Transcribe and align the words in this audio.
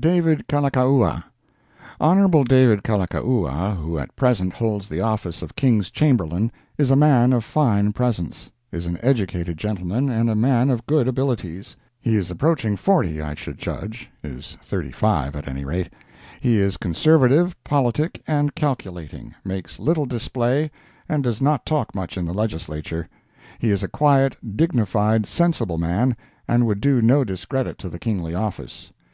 DAVID 0.00 0.48
KALAKA 0.48 0.80
Hon. 2.00 2.44
David 2.44 2.82
Kalakaua, 2.82 3.76
who 3.76 3.98
at 3.98 4.16
present 4.16 4.54
holds 4.54 4.88
the 4.88 5.02
office 5.02 5.42
of 5.42 5.54
King's 5.56 5.90
Chamberlain, 5.90 6.50
is 6.78 6.90
a 6.90 6.96
man 6.96 7.34
of 7.34 7.44
fine 7.44 7.92
presence, 7.92 8.50
is 8.72 8.86
an 8.86 8.98
educated 9.02 9.58
gentleman 9.58 10.08
and 10.08 10.30
a 10.30 10.34
man 10.34 10.70
of 10.70 10.86
good 10.86 11.06
abilities. 11.06 11.76
He 12.00 12.16
is 12.16 12.30
approaching 12.30 12.78
forty, 12.78 13.20
I 13.20 13.34
should 13.34 13.58
judge—is 13.58 14.56
thirty 14.62 14.90
five, 14.90 15.36
at 15.36 15.46
any 15.46 15.66
rate. 15.66 15.92
He 16.40 16.56
is 16.60 16.78
conservative, 16.78 17.54
politic 17.62 18.22
and 18.26 18.54
calculating, 18.54 19.34
makes 19.44 19.78
little 19.78 20.06
display, 20.06 20.70
and 21.10 21.22
does 21.22 21.42
not 21.42 21.66
talk 21.66 21.94
much 21.94 22.16
in 22.16 22.24
the 22.24 22.32
Legislature. 22.32 23.06
He 23.58 23.68
is 23.70 23.82
a 23.82 23.88
quiet, 23.88 24.38
dignified, 24.56 25.26
sensible 25.26 25.76
man, 25.76 26.16
and 26.48 26.64
would 26.66 26.80
do 26.80 27.02
no 27.02 27.22
discredit 27.22 27.76
to 27.80 27.90
the 27.90 27.98
kingly 27.98 28.34
office. 28.34 28.90